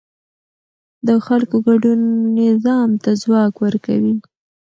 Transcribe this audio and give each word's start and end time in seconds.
د 1.07 1.09
خلکو 1.25 1.55
ګډون 1.67 2.01
نظام 2.39 2.89
ته 3.03 3.11
ځواک 3.21 3.53
ورکوي 3.65 4.15